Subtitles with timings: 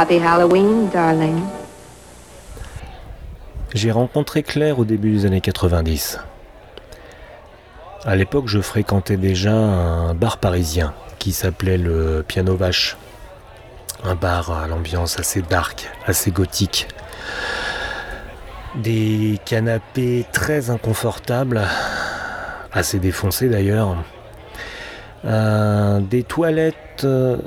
[0.00, 1.40] Happy Halloween, darling.
[3.74, 6.20] J'ai rencontré Claire au début des années 90.
[8.04, 12.96] À l'époque, je fréquentais déjà un bar parisien qui s'appelait le Piano Vache.
[14.04, 16.86] Un bar à l'ambiance assez dark, assez gothique.
[18.76, 21.60] Des canapés très inconfortables,
[22.72, 23.96] assez défoncés d'ailleurs.
[25.24, 27.38] Euh, des toilettes euh,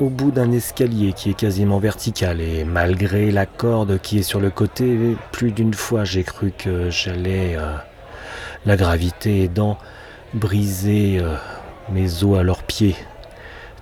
[0.00, 4.40] au bout d'un escalier qui est quasiment vertical et malgré la corde qui est sur
[4.40, 7.76] le côté, plus d'une fois j'ai cru que j'allais, euh,
[8.64, 9.76] la gravité aidant,
[10.32, 11.36] briser euh,
[11.90, 12.96] mes os à leurs pieds,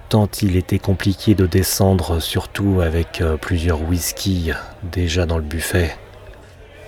[0.09, 4.51] tant il était compliqué de descendre, surtout avec euh, plusieurs whisky
[4.83, 5.97] déjà dans le buffet.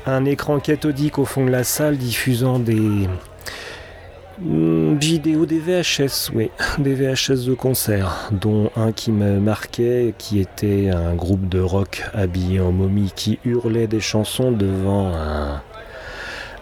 [0.07, 3.09] Un écran cathodique au fond de la salle diffusant des
[4.43, 10.91] vidéo des VHS, oui, des VHS de concert, dont un qui me marquait, qui était
[10.91, 15.63] un groupe de rock habillé en momie qui hurlait des chansons devant un,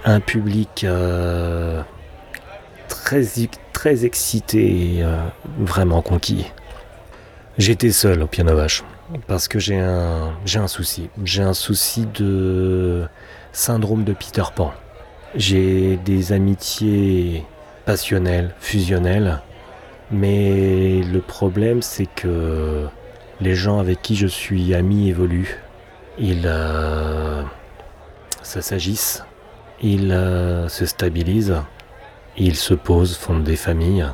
[0.04, 1.82] un public euh,
[2.88, 3.22] très,
[3.72, 5.16] très excité et euh,
[5.58, 6.46] vraiment conquis.
[7.58, 8.84] J'étais seul au piano vache
[9.26, 11.10] parce que j'ai un, j'ai un souci.
[11.24, 13.06] J'ai un souci de
[13.52, 14.72] syndrome de Peter Pan.
[15.34, 17.44] J'ai des amitiés
[17.88, 19.40] passionnel, fusionnel.
[20.10, 22.86] Mais le problème, c'est que
[23.40, 25.56] les gens avec qui je suis ami évoluent.
[26.18, 27.42] Ils euh,
[28.42, 29.24] s'agissent,
[29.80, 31.62] ils euh, se stabilisent,
[32.36, 34.08] ils se posent, fondent des familles.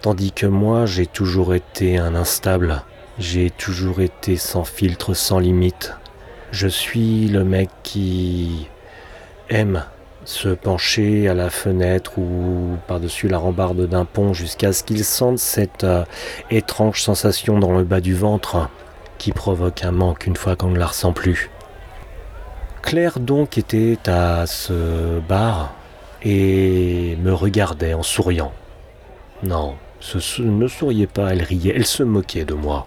[0.00, 2.82] Tandis que moi, j'ai toujours été un instable.
[3.20, 5.94] J'ai toujours été sans filtre, sans limite.
[6.50, 8.66] Je suis le mec qui
[9.48, 9.84] aime
[10.24, 15.38] se pencher à la fenêtre ou par-dessus la rambarde d'un pont jusqu'à ce qu'il sente
[15.38, 16.04] cette euh,
[16.50, 18.68] étrange sensation dans le bas du ventre
[19.18, 21.50] qui provoque un manque une fois qu'on ne la ressent plus.
[22.82, 25.74] Claire donc était à ce bar
[26.22, 28.52] et me regardait en souriant.
[29.42, 29.74] Non,
[30.38, 32.86] ne souriait pas, elle riait, elle se moquait de moi.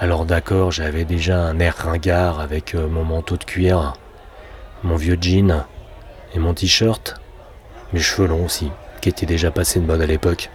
[0.00, 3.94] Alors d'accord, j'avais déjà un air ringard avec euh, mon manteau de cuir,
[4.84, 5.66] mon vieux jean,
[6.34, 7.20] et mon t-shirt,
[7.92, 10.50] mes cheveux longs aussi, qui étaient déjà passés de mode à l'époque.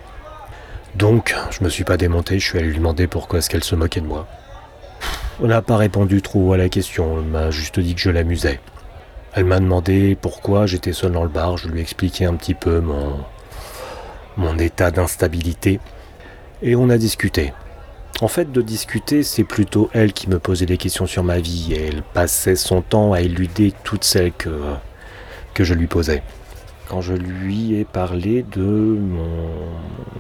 [0.96, 3.76] Donc, je me suis pas démonté, je suis allé lui demander pourquoi est-ce qu'elle se
[3.76, 4.28] moquait de moi.
[5.42, 8.60] On n'a pas répondu trop à la question, elle m'a juste dit que je l'amusais.
[9.34, 12.54] Elle m'a demandé pourquoi j'étais seul dans le bar, je lui ai expliqué un petit
[12.54, 13.18] peu mon,
[14.38, 15.80] mon état d'instabilité,
[16.62, 17.54] et on a discuté.
[18.22, 21.74] En fait, de discuter, c'est plutôt elle qui me posait des questions sur ma vie,
[21.74, 24.52] et elle passait son temps à éluder toutes celles que,
[25.54, 26.24] que je lui posais.
[26.90, 28.98] Quand je lui ai parlé de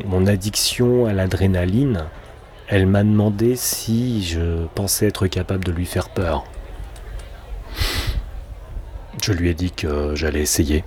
[0.06, 2.06] mon, addiction à l'adrénaline,
[2.68, 6.46] elle m'a demandé si je pensais être capable de lui faire peur.
[9.22, 10.84] Je lui ai dit que j'allais essayer.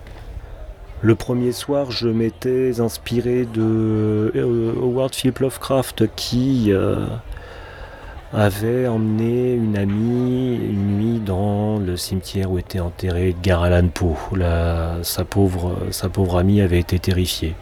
[1.03, 7.05] Le premier soir, je m'étais inspiré de euh, Howard Philip Lovecraft qui euh,
[8.36, 14.14] avait emmené une amie une nuit dans le cimetière où était enterré Edgar Allan Poe.
[15.02, 17.54] sa, pauvre, amie avait été terrifiée.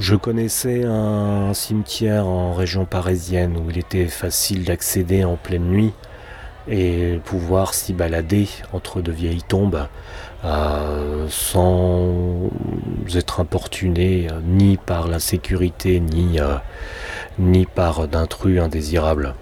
[0.00, 5.92] Je connaissais un cimetière en région parisienne où il était facile d'accéder en pleine nuit
[6.66, 9.86] et pouvoir s'y balader entre de vieilles tombes
[10.44, 12.50] euh, sans
[13.14, 16.56] être importuné euh, ni par l'insécurité ni, euh,
[17.38, 19.34] ni par d'intrus indésirables.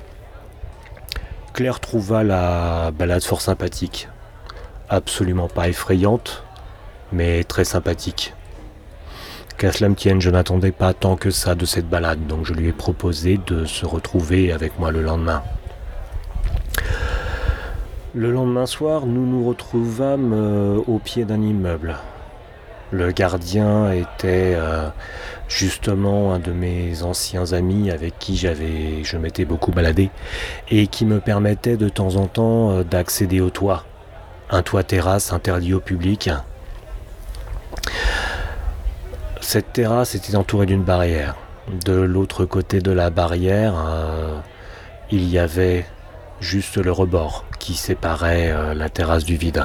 [1.52, 4.08] Claire trouva la balade fort sympathique.
[4.88, 6.44] Absolument pas effrayante,
[7.12, 8.32] mais très sympathique.
[9.58, 12.54] Qu'à cela me tienne, je n'attendais pas tant que ça de cette balade, donc je
[12.54, 15.42] lui ai proposé de se retrouver avec moi le lendemain.
[18.14, 21.96] Le lendemain soir, nous nous retrouvâmes euh, au pied d'un immeuble.
[22.92, 24.86] Le gardien était euh,
[25.48, 30.10] justement un de mes anciens amis avec qui j'avais, je m'étais beaucoup baladé
[30.70, 33.86] et qui me permettait de temps en temps euh, d'accéder au toit.
[34.50, 36.28] Un toit terrasse interdit au public.
[39.40, 41.36] Cette terrasse était entourée d'une barrière.
[41.86, 44.38] De l'autre côté de la barrière, euh,
[45.10, 45.86] il y avait
[46.40, 49.64] juste le rebord qui séparait la terrasse du vide.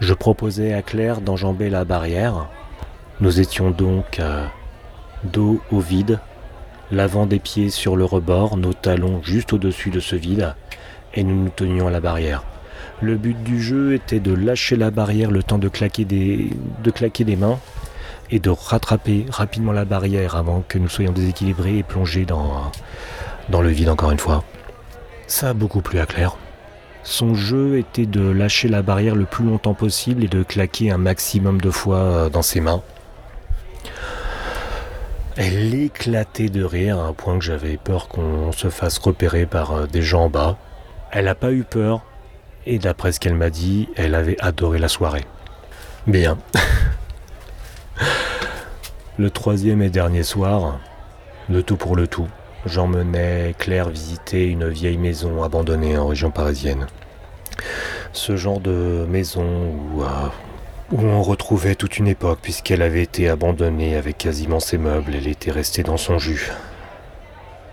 [0.00, 2.48] Je proposais à Claire d'enjamber la barrière.
[3.20, 4.44] Nous étions donc euh,
[5.24, 6.20] dos au vide,
[6.92, 10.54] l'avant des pieds sur le rebord, nos talons juste au-dessus de ce vide,
[11.14, 12.44] et nous nous tenions à la barrière.
[13.00, 16.50] Le but du jeu était de lâcher la barrière le temps de claquer des,
[17.36, 17.58] mains
[18.30, 22.70] et de rattraper rapidement la barrière avant que nous soyons déséquilibrés et plongés dans
[23.62, 24.44] le vide encore une fois.
[25.26, 26.36] Ça a beaucoup plu à Claire.
[27.08, 30.98] Son jeu était de lâcher la barrière le plus longtemps possible et de claquer un
[30.98, 32.82] maximum de fois euh, dans ses mains.
[35.36, 39.70] Elle éclatait de rire à un point que j'avais peur qu'on se fasse repérer par
[39.70, 40.58] euh, des gens en bas.
[41.12, 42.02] Elle n'a pas eu peur
[42.66, 45.26] et d'après ce qu'elle m'a dit, elle avait adoré la soirée.
[46.08, 46.36] Bien.
[49.16, 50.80] le troisième et dernier soir,
[51.48, 52.26] le tout pour le tout,
[52.66, 56.86] j'emmenais Claire visiter une vieille maison abandonnée en région parisienne.
[58.12, 60.28] Ce genre de maison où, euh,
[60.92, 65.28] où on retrouvait toute une époque puisqu'elle avait été abandonnée avec quasiment ses meubles, elle
[65.28, 66.50] était restée dans son jus.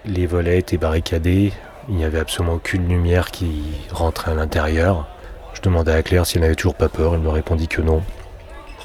[0.05, 1.53] Les volets étaient barricadés,
[1.89, 5.07] il n'y avait absolument aucune lumière qui rentrait à l'intérieur.
[5.53, 8.03] Je demandais à Claire si elle n'avait toujours pas peur, elle me répondit que non.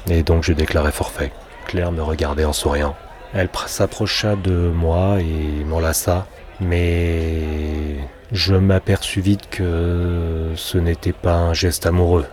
[0.09, 1.31] Et donc je déclarais forfait.
[1.67, 2.95] Claire me regardait en souriant.
[3.33, 6.25] Elle pr- s'approcha de moi et m'enlaça,
[6.59, 7.97] mais
[8.31, 12.25] je m'aperçus vite que ce n'était pas un geste amoureux.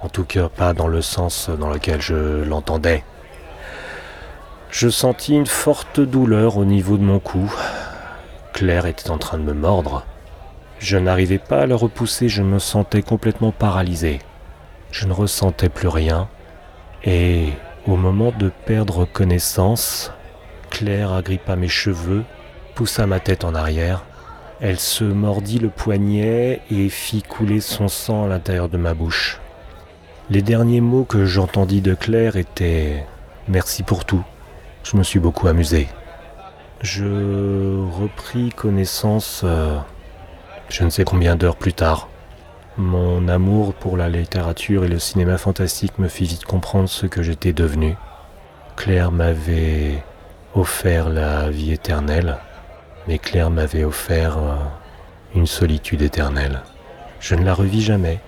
[0.00, 3.02] En tout cas, pas dans le sens dans lequel je l'entendais.
[4.70, 7.52] Je sentis une forte douleur au niveau de mon cou.
[8.52, 10.04] Claire était en train de me mordre.
[10.78, 14.20] Je n'arrivais pas à la repousser, je me sentais complètement paralysé.
[14.92, 16.28] Je ne ressentais plus rien.
[17.04, 17.48] Et
[17.86, 20.12] au moment de perdre connaissance,
[20.78, 22.22] Claire agrippa mes cheveux,
[22.76, 24.04] poussa ma tête en arrière.
[24.60, 29.40] Elle se mordit le poignet et fit couler son sang à l'intérieur de ma bouche.
[30.30, 33.04] Les derniers mots que j'entendis de Claire étaient
[33.48, 34.22] Merci pour tout.
[34.84, 35.88] Je me suis beaucoup amusé.
[36.80, 39.76] Je repris connaissance euh,
[40.68, 42.08] je ne sais combien d'heures plus tard.
[42.76, 47.20] Mon amour pour la littérature et le cinéma fantastique me fit vite comprendre ce que
[47.20, 47.96] j'étais devenu.
[48.76, 50.04] Claire m'avait
[50.54, 52.38] offert la vie éternelle,
[53.06, 54.56] mais Claire m'avait offert euh,
[55.34, 56.62] une solitude éternelle.
[57.20, 58.20] Je ne la revis jamais.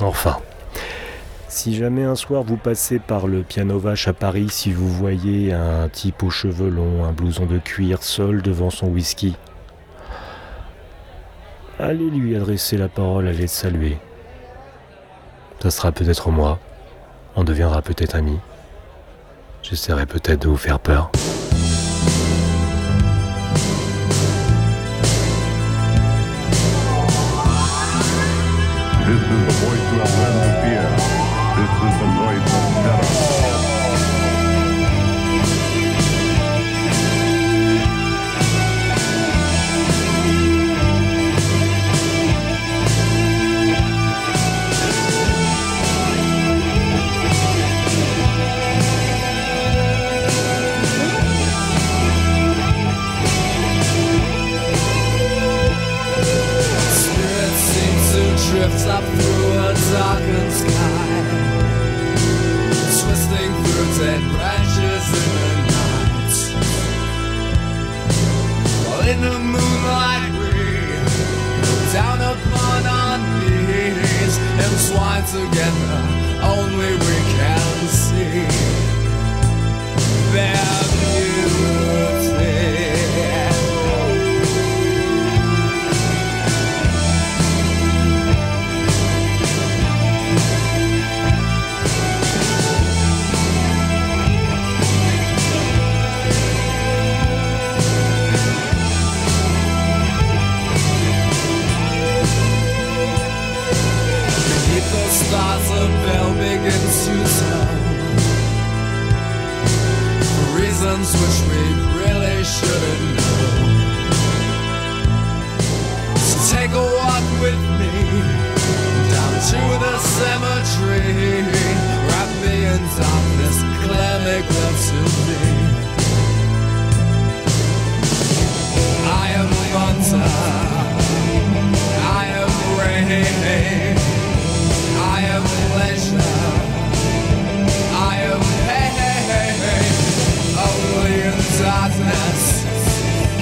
[0.00, 0.38] Enfin,
[1.48, 5.52] si jamais un soir vous passez par le piano vache à Paris, si vous voyez
[5.52, 9.36] un type aux cheveux longs, un blouson de cuir seul devant son whisky,
[11.78, 13.98] allez lui adresser la parole, allez le saluer.
[15.62, 16.58] Ça sera peut-être moi,
[17.36, 18.38] on deviendra peut-être amis.
[19.62, 21.10] J'essaierai peut-être de vous faire peur.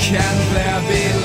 [0.09, 1.18] can there be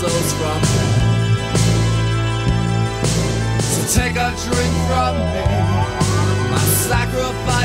[0.00, 0.86] souls from me.
[3.70, 5.46] So take a drink from me,
[6.50, 7.59] my sacrifice.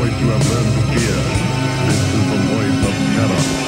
[0.00, 1.16] voice you have learned to fear.
[1.86, 3.59] This is the voice of terror.